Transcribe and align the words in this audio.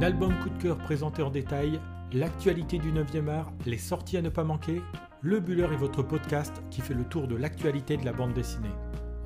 Un 0.00 0.04
album 0.04 0.32
coup 0.38 0.48
de 0.48 0.62
cœur 0.62 0.78
présenté 0.78 1.20
en 1.20 1.28
détail, 1.28 1.78
l'actualité 2.14 2.78
du 2.78 2.90
9e 2.90 3.28
art, 3.28 3.52
les 3.66 3.76
sorties 3.76 4.16
à 4.16 4.22
ne 4.22 4.30
pas 4.30 4.44
manquer. 4.44 4.80
Le 5.20 5.40
Buller 5.40 5.68
est 5.74 5.76
votre 5.76 6.02
podcast 6.02 6.62
qui 6.70 6.80
fait 6.80 6.94
le 6.94 7.04
tour 7.04 7.28
de 7.28 7.36
l'actualité 7.36 7.98
de 7.98 8.06
la 8.06 8.14
bande 8.14 8.32
dessinée. 8.32 8.72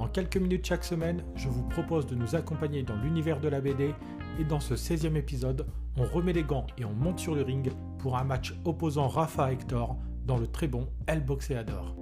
En 0.00 0.08
quelques 0.08 0.36
minutes 0.36 0.66
chaque 0.66 0.82
semaine, 0.82 1.22
je 1.36 1.48
vous 1.48 1.62
propose 1.62 2.08
de 2.08 2.16
nous 2.16 2.34
accompagner 2.34 2.82
dans 2.82 2.96
l'univers 2.96 3.38
de 3.38 3.46
la 3.46 3.60
BD 3.60 3.94
et 4.40 4.44
dans 4.44 4.58
ce 4.58 4.74
16e 4.74 5.14
épisode, 5.14 5.64
on 5.96 6.06
remet 6.06 6.32
les 6.32 6.42
gants 6.42 6.66
et 6.76 6.84
on 6.84 6.92
monte 6.92 7.20
sur 7.20 7.36
le 7.36 7.42
ring 7.42 7.70
pour 8.00 8.18
un 8.18 8.24
match 8.24 8.52
opposant 8.64 9.06
Rafa 9.06 9.52
Hector 9.52 9.96
dans 10.26 10.38
le 10.38 10.48
très 10.48 10.66
bon 10.66 10.88
El 11.06 11.24
Boxeador. 11.24 11.94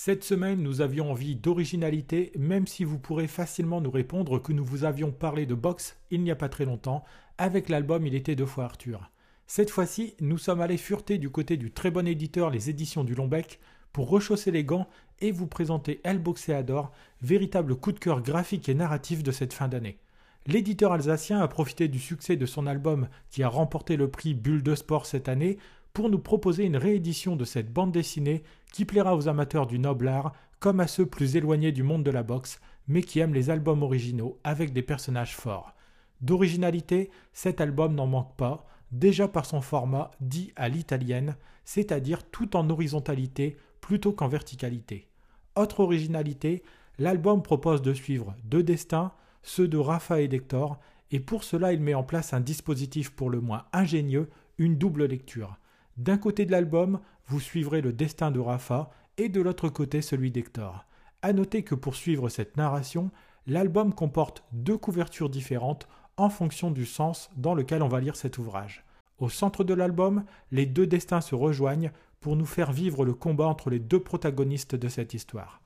Cette 0.00 0.22
semaine, 0.22 0.62
nous 0.62 0.80
avions 0.80 1.10
envie 1.10 1.34
d'originalité, 1.34 2.30
même 2.38 2.68
si 2.68 2.84
vous 2.84 3.00
pourrez 3.00 3.26
facilement 3.26 3.80
nous 3.80 3.90
répondre 3.90 4.40
que 4.40 4.52
nous 4.52 4.64
vous 4.64 4.84
avions 4.84 5.10
parlé 5.10 5.44
de 5.44 5.56
boxe 5.56 5.96
il 6.12 6.22
n'y 6.22 6.30
a 6.30 6.36
pas 6.36 6.48
très 6.48 6.64
longtemps, 6.64 7.02
avec 7.36 7.68
l'album 7.68 8.06
Il 8.06 8.14
était 8.14 8.36
deux 8.36 8.46
fois 8.46 8.66
Arthur. 8.66 9.10
Cette 9.48 9.70
fois-ci, 9.70 10.14
nous 10.20 10.38
sommes 10.38 10.60
allés 10.60 10.76
fureter 10.76 11.18
du 11.18 11.30
côté 11.30 11.56
du 11.56 11.72
très 11.72 11.90
bon 11.90 12.06
éditeur 12.06 12.50
Les 12.50 12.70
Éditions 12.70 13.02
du 13.02 13.16
Lombec 13.16 13.58
pour 13.92 14.08
rechausser 14.08 14.52
les 14.52 14.62
gants 14.62 14.86
et 15.18 15.32
vous 15.32 15.48
présenter 15.48 16.00
El 16.04 16.20
Boxeador, 16.20 16.92
véritable 17.20 17.74
coup 17.74 17.90
de 17.90 17.98
cœur 17.98 18.22
graphique 18.22 18.68
et 18.68 18.74
narratif 18.74 19.24
de 19.24 19.32
cette 19.32 19.52
fin 19.52 19.66
d'année. 19.66 19.98
L'éditeur 20.46 20.92
alsacien 20.92 21.40
a 21.40 21.48
profité 21.48 21.88
du 21.88 21.98
succès 21.98 22.36
de 22.36 22.46
son 22.46 22.68
album 22.68 23.08
qui 23.30 23.42
a 23.42 23.48
remporté 23.48 23.96
le 23.96 24.08
prix 24.08 24.32
Bulle 24.32 24.62
de 24.62 24.76
Sport 24.76 25.06
cette 25.06 25.28
année 25.28 25.58
pour 25.92 26.08
nous 26.10 26.18
proposer 26.18 26.64
une 26.64 26.76
réédition 26.76 27.36
de 27.36 27.44
cette 27.44 27.72
bande 27.72 27.92
dessinée 27.92 28.42
qui 28.72 28.84
plaira 28.84 29.16
aux 29.16 29.28
amateurs 29.28 29.66
du 29.66 29.78
noble 29.78 30.08
art 30.08 30.32
comme 30.60 30.80
à 30.80 30.86
ceux 30.86 31.06
plus 31.06 31.36
éloignés 31.36 31.72
du 31.72 31.82
monde 31.82 32.02
de 32.02 32.10
la 32.10 32.22
boxe, 32.22 32.60
mais 32.88 33.02
qui 33.02 33.20
aiment 33.20 33.34
les 33.34 33.50
albums 33.50 33.82
originaux 33.82 34.38
avec 34.44 34.72
des 34.72 34.82
personnages 34.82 35.36
forts. 35.36 35.74
D'originalité, 36.20 37.10
cet 37.32 37.60
album 37.60 37.94
n'en 37.94 38.06
manque 38.06 38.36
pas, 38.36 38.66
déjà 38.90 39.28
par 39.28 39.46
son 39.46 39.60
format 39.60 40.10
dit 40.20 40.52
à 40.56 40.68
l'italienne, 40.68 41.36
c'est-à-dire 41.64 42.28
tout 42.28 42.56
en 42.56 42.68
horizontalité 42.70 43.56
plutôt 43.80 44.12
qu'en 44.12 44.28
verticalité. 44.28 45.06
Autre 45.54 45.80
originalité, 45.80 46.62
l'album 46.98 47.42
propose 47.42 47.82
de 47.82 47.92
suivre 47.92 48.34
deux 48.44 48.62
destins, 48.62 49.12
ceux 49.42 49.68
de 49.68 49.78
Rafa 49.78 50.20
et 50.20 50.28
d'Hector, 50.28 50.78
et 51.10 51.20
pour 51.20 51.44
cela 51.44 51.72
il 51.72 51.80
met 51.80 51.94
en 51.94 52.02
place 52.02 52.32
un 52.32 52.40
dispositif 52.40 53.10
pour 53.10 53.30
le 53.30 53.40
moins 53.40 53.64
ingénieux, 53.72 54.28
une 54.58 54.76
double 54.76 55.06
lecture. 55.06 55.56
D'un 55.98 56.16
côté 56.16 56.46
de 56.46 56.52
l'album, 56.52 57.00
vous 57.26 57.40
suivrez 57.40 57.80
le 57.80 57.92
destin 57.92 58.30
de 58.30 58.38
Rafa 58.38 58.90
et 59.16 59.28
de 59.28 59.40
l'autre 59.40 59.68
côté 59.68 60.00
celui 60.00 60.30
d'Hector. 60.30 60.84
À 61.22 61.32
noter 61.32 61.64
que 61.64 61.74
pour 61.74 61.96
suivre 61.96 62.28
cette 62.28 62.56
narration, 62.56 63.10
l'album 63.48 63.92
comporte 63.92 64.44
deux 64.52 64.78
couvertures 64.78 65.28
différentes 65.28 65.88
en 66.16 66.30
fonction 66.30 66.70
du 66.70 66.86
sens 66.86 67.30
dans 67.36 67.52
lequel 67.52 67.82
on 67.82 67.88
va 67.88 68.00
lire 68.00 68.14
cet 68.14 68.38
ouvrage. 68.38 68.84
Au 69.18 69.28
centre 69.28 69.64
de 69.64 69.74
l'album, 69.74 70.22
les 70.52 70.66
deux 70.66 70.86
destins 70.86 71.20
se 71.20 71.34
rejoignent 71.34 71.90
pour 72.20 72.36
nous 72.36 72.46
faire 72.46 72.70
vivre 72.70 73.04
le 73.04 73.14
combat 73.14 73.46
entre 73.46 73.68
les 73.68 73.80
deux 73.80 74.00
protagonistes 74.00 74.76
de 74.76 74.88
cette 74.88 75.14
histoire. 75.14 75.62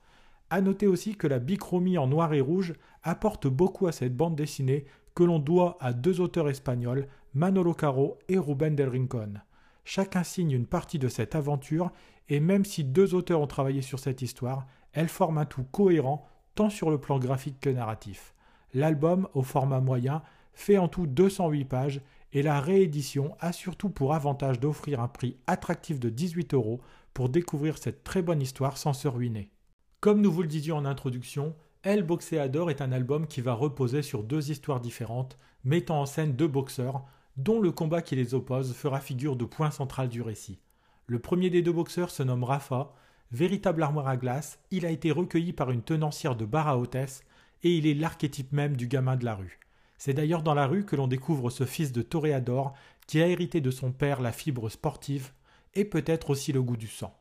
À 0.49 0.61
noter 0.61 0.87
aussi 0.87 1.15
que 1.15 1.27
la 1.27 1.37
bichromie 1.37 1.99
en 1.99 2.07
noir 2.07 2.33
et 2.33 2.41
rouge 2.41 2.73
apporte 3.03 3.45
beaucoup 3.45 3.85
à 3.85 3.91
cette 3.91 4.17
bande 4.17 4.35
dessinée 4.35 4.85
que 5.13 5.23
l'on 5.23 5.37
doit 5.37 5.77
à 5.79 5.93
deux 5.93 6.21
auteurs 6.21 6.49
espagnols, 6.49 7.07
Manolo 7.35 7.75
Caro 7.75 8.17
et 8.29 8.39
Ruben 8.39 8.75
del 8.75 8.89
Rincón. 8.89 9.39
Chacun 9.83 10.23
signe 10.23 10.51
une 10.51 10.65
partie 10.65 10.99
de 10.99 11.07
cette 11.07 11.35
aventure, 11.35 11.91
et 12.29 12.39
même 12.39 12.65
si 12.65 12.83
deux 12.83 13.15
auteurs 13.15 13.41
ont 13.41 13.47
travaillé 13.47 13.81
sur 13.81 13.99
cette 13.99 14.21
histoire, 14.21 14.65
elle 14.93 15.09
forme 15.09 15.37
un 15.37 15.45
tout 15.45 15.63
cohérent 15.63 16.25
tant 16.55 16.69
sur 16.69 16.89
le 16.89 16.99
plan 16.99 17.19
graphique 17.19 17.59
que 17.59 17.69
narratif. 17.69 18.33
L'album, 18.73 19.27
au 19.33 19.43
format 19.43 19.81
moyen, 19.81 20.23
fait 20.53 20.77
en 20.77 20.87
tout 20.87 21.07
208 21.07 21.65
pages 21.65 22.01
et 22.31 22.41
la 22.41 22.59
réédition 22.59 23.35
a 23.39 23.51
surtout 23.51 23.89
pour 23.89 24.13
avantage 24.13 24.59
d'offrir 24.59 24.99
un 24.99 25.07
prix 25.07 25.37
attractif 25.47 25.99
de 25.99 26.09
18 26.09 26.53
euros 26.53 26.81
pour 27.13 27.29
découvrir 27.29 27.77
cette 27.77 28.03
très 28.03 28.21
bonne 28.21 28.41
histoire 28.41 28.77
sans 28.77 28.93
se 28.93 29.07
ruiner. 29.07 29.51
Comme 29.99 30.21
nous 30.21 30.31
vous 30.31 30.41
le 30.41 30.47
disions 30.47 30.77
en 30.77 30.85
introduction, 30.85 31.55
El 31.83 32.03
Boxeador 32.03 32.69
est 32.69 32.81
un 32.81 32.91
album 32.91 33.27
qui 33.27 33.41
va 33.41 33.53
reposer 33.53 34.01
sur 34.01 34.23
deux 34.23 34.51
histoires 34.51 34.79
différentes, 34.79 35.37
mettant 35.63 36.01
en 36.01 36.05
scène 36.05 36.33
deux 36.33 36.47
boxeurs, 36.47 37.05
dont 37.37 37.59
le 37.59 37.71
combat 37.71 38.01
qui 38.01 38.15
les 38.15 38.33
oppose 38.33 38.73
fera 38.73 38.99
figure 38.99 39.35
de 39.35 39.45
point 39.45 39.71
central 39.71 40.09
du 40.09 40.21
récit. 40.21 40.59
Le 41.07 41.19
premier 41.19 41.49
des 41.49 41.61
deux 41.61 41.71
boxeurs 41.71 42.11
se 42.11 42.23
nomme 42.23 42.43
Rafa, 42.43 42.93
véritable 43.31 43.83
armoire 43.83 44.07
à 44.07 44.17
glace, 44.17 44.59
il 44.71 44.85
a 44.85 44.91
été 44.91 45.11
recueilli 45.11 45.53
par 45.53 45.71
une 45.71 45.81
tenancière 45.81 46.35
de 46.35 46.45
bar 46.45 46.67
à 46.67 46.77
hôtesse, 46.77 47.23
et 47.63 47.75
il 47.75 47.87
est 47.87 47.93
l'archétype 47.93 48.51
même 48.51 48.77
du 48.77 48.87
gamin 48.87 49.15
de 49.15 49.25
la 49.25 49.35
rue. 49.35 49.59
C'est 49.97 50.13
d'ailleurs 50.13 50.43
dans 50.43 50.53
la 50.53 50.67
rue 50.67 50.85
que 50.85 50.95
l'on 50.95 51.07
découvre 51.07 51.49
ce 51.49 51.65
fils 51.65 51.91
de 51.91 52.01
toréador 52.01 52.73
qui 53.07 53.21
a 53.21 53.27
hérité 53.27 53.61
de 53.61 53.71
son 53.71 53.91
père 53.91 54.21
la 54.21 54.31
fibre 54.31 54.69
sportive 54.69 55.31
et 55.73 55.85
peut-être 55.85 56.29
aussi 56.29 56.51
le 56.51 56.61
goût 56.61 56.77
du 56.77 56.87
sang. 56.87 57.15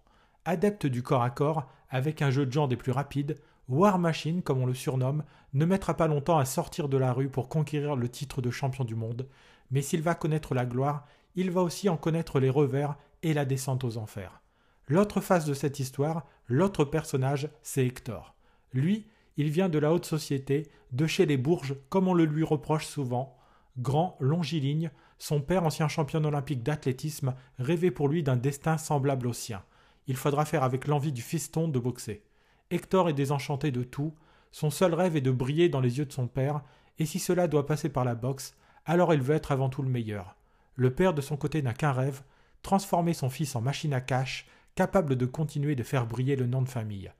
Adepte 0.44 0.86
du 0.86 1.02
corps 1.02 1.22
à 1.22 1.30
corps, 1.30 1.68
avec 1.88 2.22
un 2.22 2.30
jeu 2.30 2.44
de 2.44 2.52
gens 2.52 2.66
des 2.66 2.76
plus 2.76 2.92
rapides, 2.92 3.38
War 3.68 3.98
Machine, 3.98 4.42
comme 4.42 4.60
on 4.60 4.66
le 4.66 4.74
surnomme, 4.74 5.22
ne 5.54 5.64
mettra 5.64 5.96
pas 5.96 6.08
longtemps 6.08 6.38
à 6.38 6.44
sortir 6.44 6.88
de 6.88 6.96
la 6.96 7.12
rue 7.12 7.28
pour 7.28 7.48
conquérir 7.48 7.94
le 7.94 8.08
titre 8.08 8.42
de 8.42 8.50
champion 8.50 8.84
du 8.84 8.96
monde, 8.96 9.28
mais 9.72 9.82
s'il 9.82 10.02
va 10.02 10.14
connaître 10.14 10.54
la 10.54 10.66
gloire, 10.66 11.06
il 11.34 11.50
va 11.50 11.62
aussi 11.62 11.88
en 11.88 11.96
connaître 11.96 12.38
les 12.38 12.50
revers 12.50 12.96
et 13.22 13.34
la 13.34 13.44
descente 13.44 13.82
aux 13.82 13.96
enfers. 13.96 14.42
L'autre 14.86 15.20
face 15.20 15.46
de 15.46 15.54
cette 15.54 15.80
histoire, 15.80 16.26
l'autre 16.46 16.84
personnage, 16.84 17.48
c'est 17.62 17.86
Hector. 17.86 18.34
Lui, 18.72 19.06
il 19.36 19.50
vient 19.50 19.68
de 19.68 19.78
la 19.78 19.92
haute 19.92 20.04
société, 20.04 20.70
de 20.92 21.06
chez 21.06 21.24
les 21.24 21.38
Bourges, 21.38 21.76
comme 21.88 22.06
on 22.06 22.14
le 22.14 22.26
lui 22.26 22.44
reproche 22.44 22.86
souvent. 22.86 23.36
Grand, 23.78 24.16
longiligne, 24.20 24.90
son 25.18 25.40
père, 25.40 25.64
ancien 25.64 25.88
champion 25.88 26.22
olympique 26.24 26.62
d'athlétisme, 26.62 27.34
rêvait 27.58 27.90
pour 27.90 28.08
lui 28.08 28.22
d'un 28.22 28.36
destin 28.36 28.76
semblable 28.76 29.26
au 29.26 29.32
sien. 29.32 29.62
Il 30.06 30.16
faudra 30.16 30.44
faire 30.44 30.64
avec 30.64 30.86
l'envie 30.86 31.12
du 31.12 31.22
fiston 31.22 31.68
de 31.68 31.78
boxer. 31.78 32.22
Hector 32.70 33.08
est 33.08 33.14
désenchanté 33.14 33.70
de 33.70 33.84
tout, 33.84 34.14
son 34.50 34.70
seul 34.70 34.92
rêve 34.92 35.16
est 35.16 35.22
de 35.22 35.30
briller 35.30 35.70
dans 35.70 35.80
les 35.80 35.98
yeux 35.98 36.04
de 36.04 36.12
son 36.12 36.26
père, 36.26 36.62
et 36.98 37.06
si 37.06 37.18
cela 37.18 37.48
doit 37.48 37.66
passer 37.66 37.88
par 37.88 38.04
la 38.04 38.14
boxe, 38.14 38.54
alors 38.84 39.14
il 39.14 39.20
veut 39.20 39.34
être 39.34 39.52
avant 39.52 39.68
tout 39.68 39.82
le 39.82 39.88
meilleur. 39.88 40.36
Le 40.74 40.94
père 40.94 41.14
de 41.14 41.20
son 41.20 41.36
côté 41.36 41.62
n'a 41.62 41.74
qu'un 41.74 41.92
rêve, 41.92 42.22
transformer 42.62 43.14
son 43.14 43.28
fils 43.28 43.54
en 43.56 43.60
machine 43.60 43.94
à 43.94 44.00
cash, 44.00 44.46
capable 44.74 45.16
de 45.16 45.26
continuer 45.26 45.74
de 45.74 45.82
faire 45.82 46.06
briller 46.06 46.36
le 46.36 46.46
nom 46.46 46.62
de 46.62 46.68
famille. 46.68 47.12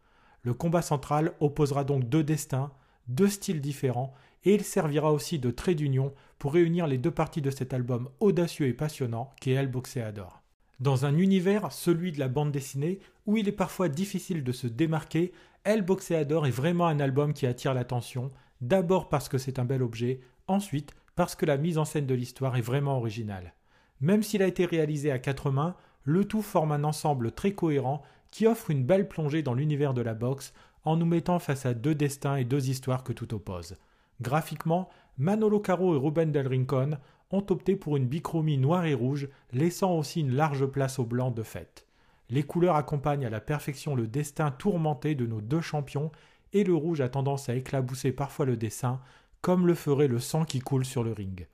Le 0.42 0.54
combat 0.54 0.82
central 0.82 1.34
opposera 1.40 1.84
donc 1.84 2.08
deux 2.08 2.24
destins, 2.24 2.72
deux 3.08 3.28
styles 3.28 3.60
différents, 3.60 4.14
et 4.44 4.54
il 4.54 4.64
servira 4.64 5.12
aussi 5.12 5.38
de 5.38 5.50
trait 5.50 5.74
d'union 5.74 6.12
pour 6.38 6.54
réunir 6.54 6.86
les 6.86 6.98
deux 6.98 7.10
parties 7.10 7.42
de 7.42 7.50
cet 7.50 7.72
album 7.74 8.08
audacieux 8.18 8.66
et 8.66 8.72
passionnant 8.72 9.30
qu'est 9.40 9.52
El 9.52 9.68
Boxeador. 9.68 10.42
Dans 10.80 11.04
un 11.04 11.16
univers, 11.16 11.70
celui 11.70 12.10
de 12.10 12.18
la 12.18 12.26
bande 12.26 12.50
dessinée, 12.50 12.98
où 13.26 13.36
il 13.36 13.46
est 13.46 13.52
parfois 13.52 13.88
difficile 13.88 14.42
de 14.42 14.50
se 14.50 14.66
démarquer, 14.66 15.32
El 15.62 15.82
Boxeador 15.82 16.46
est 16.46 16.50
vraiment 16.50 16.88
un 16.88 16.98
album 16.98 17.34
qui 17.34 17.46
attire 17.46 17.74
l'attention, 17.74 18.32
d'abord 18.60 19.08
parce 19.08 19.28
que 19.28 19.38
c'est 19.38 19.60
un 19.60 19.64
bel 19.64 19.82
objet, 19.82 20.20
ensuite 20.48 20.92
parce 21.14 21.34
que 21.34 21.46
la 21.46 21.56
mise 21.56 21.78
en 21.78 21.84
scène 21.84 22.06
de 22.06 22.14
l'histoire 22.14 22.56
est 22.56 22.62
vraiment 22.62 22.96
originale. 22.96 23.54
Même 24.00 24.22
s'il 24.22 24.42
a 24.42 24.46
été 24.46 24.64
réalisé 24.64 25.10
à 25.10 25.18
quatre 25.18 25.50
mains, 25.50 25.76
le 26.04 26.24
tout 26.24 26.42
forme 26.42 26.72
un 26.72 26.84
ensemble 26.84 27.32
très 27.32 27.52
cohérent 27.52 28.02
qui 28.30 28.46
offre 28.46 28.70
une 28.70 28.84
belle 28.84 29.08
plongée 29.08 29.42
dans 29.42 29.54
l'univers 29.54 29.94
de 29.94 30.02
la 30.02 30.14
boxe 30.14 30.52
en 30.84 30.96
nous 30.96 31.06
mettant 31.06 31.38
face 31.38 31.66
à 31.66 31.74
deux 31.74 31.94
destins 31.94 32.36
et 32.36 32.44
deux 32.44 32.68
histoires 32.68 33.04
que 33.04 33.12
tout 33.12 33.34
oppose. 33.34 33.76
Graphiquement, 34.20 34.88
Manolo 35.18 35.60
Caro 35.60 35.94
et 35.94 35.98
Ruben 35.98 36.32
Del 36.32 36.48
Rincon 36.48 36.98
ont 37.30 37.44
opté 37.50 37.76
pour 37.76 37.96
une 37.96 38.06
bichromie 38.06 38.58
noire 38.58 38.84
et 38.84 38.94
rouge, 38.94 39.28
laissant 39.52 39.96
aussi 39.96 40.20
une 40.20 40.34
large 40.34 40.66
place 40.66 40.98
au 40.98 41.04
blanc 41.04 41.30
de 41.30 41.42
fait. 41.42 41.86
Les 42.28 42.42
couleurs 42.42 42.76
accompagnent 42.76 43.26
à 43.26 43.30
la 43.30 43.40
perfection 43.40 43.94
le 43.94 44.06
destin 44.06 44.50
tourmenté 44.50 45.14
de 45.14 45.26
nos 45.26 45.40
deux 45.40 45.60
champions, 45.60 46.10
et 46.52 46.64
le 46.64 46.75
rouge 46.75 47.00
a 47.00 47.08
tendance 47.08 47.48
à 47.48 47.54
éclabousser 47.54 48.12
parfois 48.12 48.46
le 48.46 48.56
dessin, 48.56 49.00
comme 49.42 49.66
le 49.66 49.74
ferait 49.74 50.08
le 50.08 50.20
sang 50.20 50.44
qui 50.44 50.60
coule 50.60 50.84
sur 50.84 51.04
le 51.04 51.12
ring. 51.12 51.46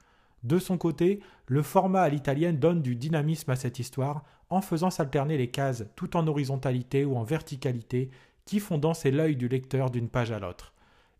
De 0.45 0.59
son 0.59 0.79
côté, 0.79 1.21
le 1.47 1.63
format 1.63 2.03
à 2.03 2.09
l'italienne 2.09 2.59
donne 2.59 2.83
du 2.83 2.95
dynamisme 2.95 3.51
à 3.51 3.57
cette 3.57 3.79
histoire 3.79 4.23
en 4.51 4.61
faisant 4.61 4.91
s'alterner 4.91 5.37
les 5.37 5.51
cases 5.51 5.85
tout 5.97 6.17
en 6.17 6.27
horizontalité 6.27 7.05
ou 7.05 7.17
en 7.17 7.25
verticalité 7.25 8.11
qui 8.45 8.61
font 8.61 8.79
danser 8.79 9.11
l'œil 9.11 9.37
du 9.37 9.49
lecteur 9.49 9.91
d'une 9.91 10.09
page 10.09 10.31
à 10.31 10.39
l'autre. 10.39 10.73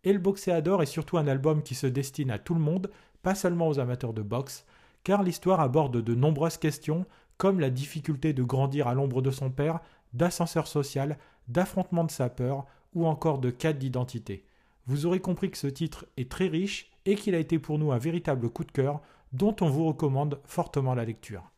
Et 0.03 0.13
le 0.13 0.19
Boxeador 0.19 0.81
est 0.81 0.87
surtout 0.87 1.17
un 1.17 1.27
album 1.27 1.61
qui 1.61 1.75
se 1.75 1.85
destine 1.85 2.31
à 2.31 2.39
tout 2.39 2.53
le 2.53 2.61
monde, 2.61 2.89
pas 3.21 3.35
seulement 3.35 3.67
aux 3.67 3.79
amateurs 3.79 4.13
de 4.13 4.21
boxe, 4.21 4.65
car 5.03 5.23
l'histoire 5.23 5.59
aborde 5.59 6.01
de 6.01 6.15
nombreuses 6.15 6.57
questions 6.57 7.05
comme 7.37 7.59
la 7.59 7.69
difficulté 7.69 8.33
de 8.33 8.43
grandir 8.43 8.87
à 8.87 8.93
l'ombre 8.93 9.21
de 9.21 9.31
son 9.31 9.49
père, 9.49 9.79
d'ascenseur 10.13 10.67
social, 10.67 11.17
d'affrontement 11.47 12.03
de 12.03 12.11
sa 12.11 12.29
peur 12.29 12.65
ou 12.93 13.05
encore 13.05 13.39
de 13.39 13.49
quête 13.49 13.79
d'identité. 13.79 14.45
Vous 14.89 15.05
aurez 15.05 15.19
compris 15.19 15.51
que 15.51 15.57
ce 15.59 15.67
titre 15.67 16.07
est 16.17 16.31
très 16.31 16.47
riche 16.47 16.89
et 17.05 17.13
qu'il 17.13 17.35
a 17.35 17.37
été 17.37 17.59
pour 17.59 17.77
nous 17.77 17.91
un 17.91 17.99
véritable 17.99 18.49
coup 18.49 18.63
de 18.63 18.71
cœur 18.71 19.01
dont 19.33 19.55
on 19.61 19.69
vous 19.69 19.85
recommande 19.85 20.41
fortement 20.45 20.95
la 20.95 21.05
lecture. 21.05 21.51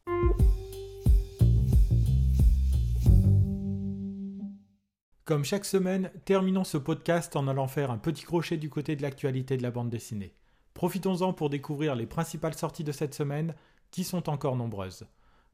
Comme 5.24 5.46
chaque 5.46 5.64
semaine, 5.64 6.12
terminons 6.26 6.66
ce 6.66 6.78
podcast 6.78 7.38
en 7.38 7.48
allant 7.48 7.70
faire 7.70 7.90
un 7.90 7.98
petit 7.98 8.26
crochet 8.26 8.58
du 8.58 8.70
côté 8.70 8.98
de 8.98 9.02
l'actualité 9.02 9.56
de 9.56 9.64
la 9.64 9.72
bande 9.72 9.90
dessinée. 9.90 10.36
Profitons-en 10.74 11.32
pour 11.32 11.50
découvrir 11.50 11.96
les 11.96 12.08
principales 12.08 12.56
sorties 12.56 12.84
de 12.84 12.92
cette 12.92 13.14
semaine, 13.14 13.56
qui 13.92 14.04
sont 14.04 14.28
encore 14.28 14.58
nombreuses. 14.58 15.08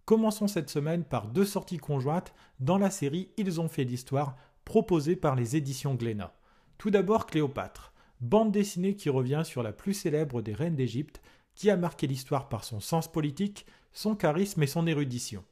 Commençons 0.06 0.48
cette 0.48 0.72
semaine 0.72 1.04
par 1.04 1.28
deux 1.28 1.46
sorties 1.46 1.78
conjointes 1.78 2.34
dans 2.60 2.80
la 2.80 2.90
série 2.90 3.30
Ils 3.38 3.62
ont 3.62 3.70
fait 3.70 3.84
l'histoire, 3.84 4.36
proposée 4.66 5.16
par 5.16 5.36
les 5.36 5.56
éditions 5.56 5.94
Glénat. 5.94 6.34
Tout 6.78 6.92
d'abord 6.92 7.26
Cléopâtre, 7.26 7.92
bande 8.22 8.52
dessinée 8.52 8.96
qui 8.96 9.10
revient 9.10 9.42
sur 9.44 9.64
la 9.64 9.74
plus 9.74 9.96
célèbre 9.96 10.44
des 10.44 10.54
reines 10.54 10.76
d'Égypte, 10.76 11.22
qui 11.56 11.72
a 11.72 11.78
marqué 11.78 12.06
l'histoire 12.06 12.50
par 12.50 12.64
son 12.64 12.80
sens 12.80 13.12
politique, 13.12 13.66
son 13.94 14.16
charisme 14.16 14.62
et 14.62 14.68
son 14.68 14.86
érudition. 14.86 15.44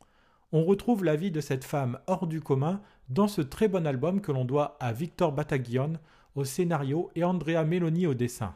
On 0.52 0.64
retrouve 0.64 1.04
la 1.04 1.16
vie 1.16 1.32
de 1.32 1.42
cette 1.42 1.64
femme 1.64 2.00
hors 2.06 2.28
du 2.28 2.42
commun 2.42 2.80
dans 3.10 3.28
ce 3.28 3.42
très 3.42 3.68
bon 3.68 3.88
album 3.88 4.22
que 4.22 4.32
l'on 4.32 4.46
doit 4.46 4.78
à 4.80 4.94
Victor 4.94 5.32
Bataguion 5.32 5.94
au 6.36 6.44
scénario 6.44 7.10
et 7.16 7.24
Andrea 7.24 7.64
Meloni 7.66 8.06
au 8.06 8.14
dessin. 8.14 8.56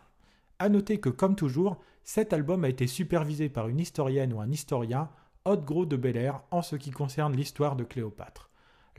A 0.59 0.69
noter 0.69 0.99
que, 0.99 1.09
comme 1.09 1.35
toujours, 1.35 1.79
cet 2.03 2.33
album 2.33 2.63
a 2.65 2.69
été 2.69 2.85
supervisé 2.85 3.49
par 3.49 3.67
une 3.67 3.79
historienne 3.79 4.33
ou 4.33 4.41
un 4.41 4.51
historien, 4.51 5.09
Haute 5.45 5.65
Gros 5.65 5.87
de 5.87 5.95
Bel 5.95 6.17
Air, 6.17 6.41
en 6.51 6.61
ce 6.61 6.75
qui 6.75 6.91
concerne 6.91 7.35
l'histoire 7.35 7.75
de 7.75 7.83
Cléopâtre. 7.83 8.48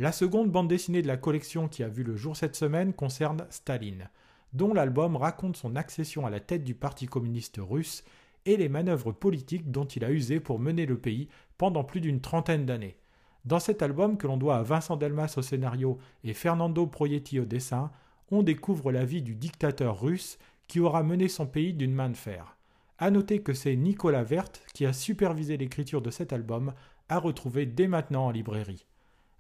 La 0.01 0.13
seconde 0.13 0.51
bande 0.51 0.69
dessinée 0.69 1.03
de 1.03 1.09
la 1.09 1.19
collection 1.19 1.69
qui 1.69 1.83
a 1.83 1.89
vu 1.89 2.05
le 2.05 2.17
jour 2.17 2.35
cette 2.35 2.57
semaine 2.57 2.95
concerne 2.95 3.45
Staline, 3.51 4.09
dont 4.55 4.73
l'album 4.73 5.15
raconte 5.15 5.59
son 5.59 5.77
accession 5.77 6.25
à 6.25 6.31
la 6.31 6.41
tête 6.41 6.65
du 6.65 6.75
Parti 6.75 7.05
communiste 7.05 7.59
russe 7.61 8.03
et 8.47 8.57
les 8.57 8.71
manœuvres 8.71 9.13
politiques 9.13 9.71
dont 9.71 9.85
il 9.85 10.03
a 10.03 10.11
usé 10.11 10.41
pour 10.41 10.59
mener 10.59 10.87
le 10.87 10.97
pays 10.97 11.29
pendant 11.59 11.85
plus 11.85 12.01
d'une 12.01 12.23
trentaine 12.23 12.65
d'années. 12.65 12.97
Dans 13.45 13.61
cet 13.61 13.83
album 13.83 14.17
que 14.17 14.27
l'on 14.27 14.39
doit 14.39 14.57
à 14.57 14.63
Vincent 14.63 14.97
Delmas 14.97 15.35
au 15.37 15.43
scénario 15.43 15.99
et 16.25 16.33
Fernando 16.33 16.87
Proietti 16.87 17.39
au 17.39 17.45
dessin, 17.45 17.91
on 18.31 18.43
découvre 18.43 18.93
la 18.93 19.05
vie 19.05 19.21
du 19.21 19.35
dictateur 19.35 20.01
russe 20.01 20.39
qui 20.67 20.81
aura 20.81 21.03
mené 21.03 21.29
son 21.29 21.47
pays 21.47 21.75
d'une 21.75 21.93
main 21.93 22.09
de 22.09 22.17
fer. 22.17 22.57
A 22.97 23.11
noter 23.11 23.43
que 23.43 23.53
c'est 23.53 23.77
Nicolas 23.77 24.25
Vert 24.25 24.51
qui 24.73 24.87
a 24.87 24.95
supervisé 24.95 25.59
l'écriture 25.59 26.01
de 26.01 26.11
cet 26.11 26.33
album, 26.33 26.73
à 27.11 27.19
retrouver 27.19 27.67
dès 27.67 27.87
maintenant 27.87 28.29
en 28.29 28.31
librairie. 28.31 28.87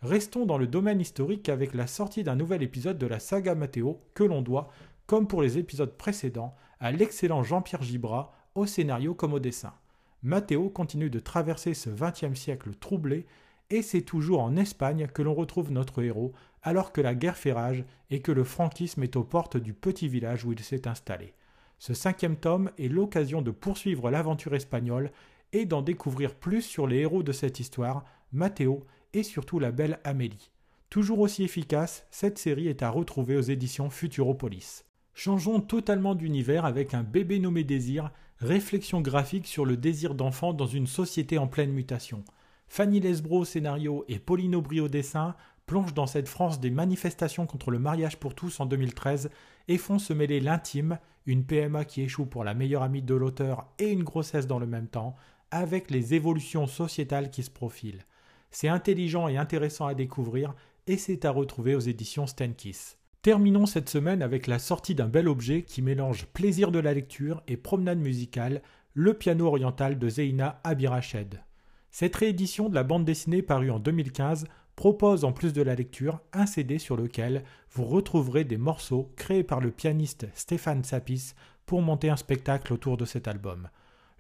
Restons 0.02 0.46
dans 0.46 0.56
le 0.56 0.66
domaine 0.66 1.00
historique 1.00 1.50
avec 1.50 1.74
la 1.74 1.86
sortie 1.86 2.24
d'un 2.24 2.36
nouvel 2.36 2.62
épisode 2.62 2.96
de 2.96 3.06
la 3.06 3.20
saga 3.20 3.54
Matteo 3.54 4.00
que 4.14 4.24
l'on 4.24 4.40
doit, 4.40 4.70
comme 5.06 5.26
pour 5.26 5.42
les 5.42 5.58
épisodes 5.58 5.94
précédents, 5.96 6.54
à 6.78 6.90
l'excellent 6.90 7.42
Jean-Pierre 7.42 7.82
Gibras 7.82 8.32
au 8.54 8.64
scénario 8.64 9.14
comme 9.14 9.34
au 9.34 9.38
dessin. 9.38 9.74
Matteo 10.22 10.70
continue 10.70 11.10
de 11.10 11.18
traverser 11.18 11.74
ce 11.74 11.90
XXe 11.90 12.38
siècle 12.38 12.74
troublé 12.74 13.26
et 13.68 13.82
c'est 13.82 14.00
toujours 14.00 14.40
en 14.40 14.56
Espagne 14.56 15.06
que 15.06 15.20
l'on 15.20 15.34
retrouve 15.34 15.70
notre 15.70 16.02
héros 16.02 16.32
alors 16.62 16.92
que 16.92 17.02
la 17.02 17.14
guerre 17.14 17.36
fait 17.36 17.52
rage 17.52 17.84
et 18.10 18.20
que 18.20 18.32
le 18.32 18.44
franquisme 18.44 19.02
est 19.02 19.16
aux 19.16 19.24
portes 19.24 19.58
du 19.58 19.74
petit 19.74 20.08
village 20.08 20.46
où 20.46 20.52
il 20.52 20.60
s'est 20.60 20.88
installé. 20.88 21.34
Ce 21.78 21.92
cinquième 21.92 22.36
tome 22.36 22.70
est 22.78 22.88
l'occasion 22.88 23.42
de 23.42 23.50
poursuivre 23.50 24.10
l'aventure 24.10 24.54
espagnole 24.54 25.10
et 25.52 25.66
d'en 25.66 25.82
découvrir 25.82 26.34
plus 26.34 26.62
sur 26.62 26.86
les 26.86 26.98
héros 26.98 27.22
de 27.22 27.32
cette 27.32 27.60
histoire, 27.60 28.04
Matteo 28.32 28.84
et 29.12 29.22
surtout 29.22 29.58
la 29.58 29.72
belle 29.72 30.00
Amélie. 30.04 30.50
Toujours 30.88 31.20
aussi 31.20 31.44
efficace, 31.44 32.06
cette 32.10 32.38
série 32.38 32.68
est 32.68 32.82
à 32.82 32.90
retrouver 32.90 33.36
aux 33.36 33.42
éditions 33.42 33.90
Futuropolis. 33.90 34.84
Changeons 35.14 35.60
totalement 35.60 36.14
d'univers 36.14 36.64
avec 36.64 36.94
un 36.94 37.02
bébé 37.02 37.38
nommé 37.38 37.62
Désir, 37.62 38.10
réflexion 38.38 39.00
graphique 39.00 39.46
sur 39.46 39.64
le 39.64 39.76
désir 39.76 40.14
d'enfant 40.14 40.52
dans 40.52 40.66
une 40.66 40.86
société 40.86 41.38
en 41.38 41.46
pleine 41.46 41.72
mutation. 41.72 42.24
Fanny 42.68 43.00
Lesbro 43.00 43.40
au 43.40 43.44
scénario 43.44 44.04
et 44.08 44.18
Pauline 44.18 44.54
Aubry 44.54 44.80
au 44.80 44.88
dessin 44.88 45.34
plongent 45.66 45.94
dans 45.94 46.06
cette 46.06 46.28
France 46.28 46.58
des 46.58 46.70
manifestations 46.70 47.46
contre 47.46 47.70
le 47.70 47.78
mariage 47.78 48.16
pour 48.16 48.34
tous 48.34 48.58
en 48.60 48.66
2013 48.66 49.30
et 49.68 49.78
font 49.78 49.98
se 49.98 50.12
mêler 50.12 50.40
l'intime, 50.40 50.98
une 51.26 51.44
PMA 51.44 51.84
qui 51.84 52.02
échoue 52.02 52.26
pour 52.26 52.42
la 52.42 52.54
meilleure 52.54 52.82
amie 52.82 53.02
de 53.02 53.14
l'auteur 53.14 53.68
et 53.78 53.90
une 53.90 54.02
grossesse 54.02 54.46
dans 54.46 54.58
le 54.58 54.66
même 54.66 54.88
temps, 54.88 55.14
avec 55.50 55.90
les 55.90 56.14
évolutions 56.14 56.66
sociétales 56.66 57.30
qui 57.30 57.42
se 57.42 57.50
profilent. 57.50 58.04
C'est 58.50 58.68
intelligent 58.68 59.28
et 59.28 59.36
intéressant 59.36 59.86
à 59.86 59.94
découvrir 59.94 60.54
et 60.86 60.96
c'est 60.96 61.24
à 61.24 61.30
retrouver 61.30 61.74
aux 61.74 61.80
éditions 61.80 62.26
Stenkiss. 62.26 62.98
Terminons 63.22 63.66
cette 63.66 63.90
semaine 63.90 64.22
avec 64.22 64.46
la 64.46 64.58
sortie 64.58 64.94
d'un 64.94 65.08
bel 65.08 65.28
objet 65.28 65.62
qui 65.62 65.82
mélange 65.82 66.26
plaisir 66.26 66.70
de 66.70 66.78
la 66.78 66.94
lecture 66.94 67.42
et 67.48 67.56
promenade 67.56 67.98
musicale, 67.98 68.62
le 68.94 69.14
piano 69.14 69.46
oriental 69.46 69.98
de 69.98 70.08
Zeina 70.08 70.60
Abirached. 70.64 71.42
Cette 71.90 72.16
réédition 72.16 72.68
de 72.68 72.74
la 72.74 72.82
bande 72.82 73.04
dessinée 73.04 73.42
parue 73.42 73.70
en 73.70 73.78
2015 73.78 74.46
propose 74.74 75.24
en 75.24 75.32
plus 75.32 75.52
de 75.52 75.60
la 75.60 75.74
lecture 75.74 76.20
un 76.32 76.46
CD 76.46 76.78
sur 76.78 76.96
lequel 76.96 77.44
vous 77.70 77.84
retrouverez 77.84 78.44
des 78.44 78.56
morceaux 78.56 79.12
créés 79.16 79.44
par 79.44 79.60
le 79.60 79.70
pianiste 79.70 80.26
Stéphane 80.34 80.84
Sapis 80.84 81.34
pour 81.66 81.82
monter 81.82 82.08
un 82.08 82.16
spectacle 82.16 82.72
autour 82.72 82.96
de 82.96 83.04
cet 83.04 83.28
album. 83.28 83.68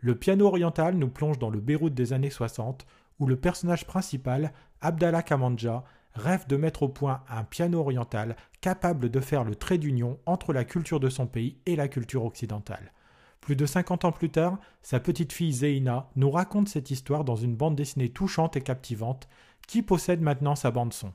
Le 0.00 0.14
piano 0.14 0.46
oriental 0.46 0.96
nous 0.96 1.08
plonge 1.08 1.38
dans 1.38 1.50
le 1.50 1.60
Beyrouth 1.60 1.94
des 1.94 2.12
années 2.12 2.30
60 2.30 2.86
où 3.18 3.26
le 3.26 3.36
personnage 3.36 3.86
principal, 3.86 4.52
Abdallah 4.80 5.22
Kamanja, 5.22 5.84
rêve 6.14 6.46
de 6.46 6.56
mettre 6.56 6.82
au 6.82 6.88
point 6.88 7.22
un 7.28 7.44
piano 7.44 7.78
oriental 7.78 8.34
capable 8.60 9.10
de 9.10 9.20
faire 9.20 9.44
le 9.44 9.54
trait 9.54 9.78
d'union 9.78 10.18
entre 10.26 10.52
la 10.52 10.64
culture 10.64 11.00
de 11.00 11.08
son 11.08 11.26
pays 11.26 11.58
et 11.66 11.76
la 11.76 11.88
culture 11.88 12.24
occidentale. 12.24 12.92
Plus 13.40 13.56
de 13.56 13.66
50 13.66 14.04
ans 14.04 14.12
plus 14.12 14.30
tard, 14.30 14.58
sa 14.82 15.00
petite 15.00 15.32
fille 15.32 15.52
Zeina 15.52 16.10
nous 16.16 16.30
raconte 16.30 16.68
cette 16.68 16.90
histoire 16.90 17.24
dans 17.24 17.36
une 17.36 17.56
bande 17.56 17.76
dessinée 17.76 18.08
touchante 18.08 18.56
et 18.56 18.60
captivante 18.60 19.28
qui 19.66 19.82
possède 19.82 20.20
maintenant 20.20 20.56
sa 20.56 20.70
bande-son. 20.70 21.12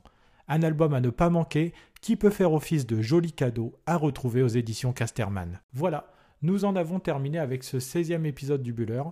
Un 0.48 0.62
album 0.62 0.94
à 0.94 1.00
ne 1.00 1.10
pas 1.10 1.28
manquer 1.28 1.72
qui 2.00 2.16
peut 2.16 2.30
faire 2.30 2.52
office 2.52 2.86
de 2.86 3.02
joli 3.02 3.32
cadeau 3.32 3.74
à 3.84 3.96
retrouver 3.96 4.42
aux 4.42 4.48
éditions 4.48 4.92
Casterman. 4.92 5.60
Voilà, 5.72 6.08
nous 6.42 6.64
en 6.64 6.76
avons 6.76 7.00
terminé 7.00 7.38
avec 7.38 7.64
ce 7.64 7.78
16e 7.78 8.24
épisode 8.24 8.62
du 8.62 8.72
Buller. 8.72 9.02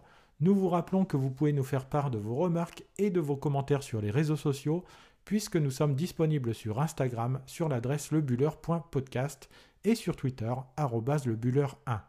Nous 0.40 0.54
vous 0.54 0.68
rappelons 0.68 1.04
que 1.04 1.16
vous 1.16 1.30
pouvez 1.30 1.52
nous 1.52 1.64
faire 1.64 1.86
part 1.86 2.10
de 2.10 2.18
vos 2.18 2.34
remarques 2.34 2.84
et 2.98 3.10
de 3.10 3.20
vos 3.20 3.36
commentaires 3.36 3.82
sur 3.82 4.00
les 4.00 4.10
réseaux 4.10 4.36
sociaux, 4.36 4.84
puisque 5.24 5.56
nous 5.56 5.70
sommes 5.70 5.94
disponibles 5.94 6.54
sur 6.54 6.80
Instagram 6.80 7.40
sur 7.46 7.68
l'adresse 7.68 8.10
lebuller.podcast 8.10 9.48
et 9.84 9.94
sur 9.94 10.16
Twitter 10.16 10.52
lebuller1. 10.78 12.00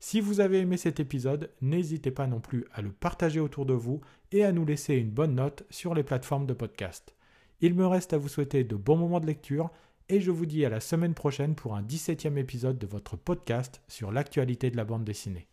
Si 0.00 0.20
vous 0.20 0.40
avez 0.40 0.58
aimé 0.58 0.76
cet 0.76 1.00
épisode, 1.00 1.50
n'hésitez 1.60 2.10
pas 2.10 2.26
non 2.26 2.40
plus 2.40 2.64
à 2.72 2.82
le 2.82 2.90
partager 2.90 3.40
autour 3.40 3.66
de 3.66 3.74
vous 3.74 4.00
et 4.32 4.44
à 4.44 4.52
nous 4.52 4.64
laisser 4.64 4.94
une 4.94 5.10
bonne 5.10 5.34
note 5.34 5.64
sur 5.70 5.94
les 5.94 6.02
plateformes 6.02 6.46
de 6.46 6.54
podcast. 6.54 7.14
Il 7.60 7.74
me 7.74 7.86
reste 7.86 8.12
à 8.12 8.18
vous 8.18 8.28
souhaiter 8.28 8.64
de 8.64 8.74
bons 8.74 8.96
moments 8.96 9.20
de 9.20 9.26
lecture 9.26 9.70
et 10.08 10.20
je 10.20 10.30
vous 10.30 10.46
dis 10.46 10.64
à 10.64 10.68
la 10.68 10.80
semaine 10.80 11.14
prochaine 11.14 11.54
pour 11.54 11.74
un 11.74 11.82
17e 11.82 12.36
épisode 12.36 12.78
de 12.78 12.86
votre 12.86 13.16
podcast 13.16 13.82
sur 13.88 14.12
l'actualité 14.12 14.70
de 14.70 14.76
la 14.76 14.84
bande 14.84 15.04
dessinée. 15.04 15.48